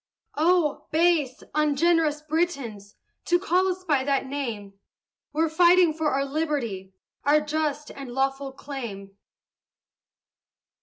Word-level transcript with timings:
Oh, 0.33 0.87
base, 0.89 1.43
ungenerous 1.53 2.23
Britons! 2.23 2.95
To 3.25 3.37
call 3.37 3.67
us 3.67 3.83
by 3.83 4.03
that 4.03 4.25
name; 4.25 4.73
We're 5.31 5.47
fighting 5.47 5.93
for 5.93 6.09
our 6.09 6.25
liberty, 6.25 6.95
Our 7.23 7.39
just 7.39 7.91
and 7.91 8.11
lawful 8.11 8.51
claim. 8.51 9.15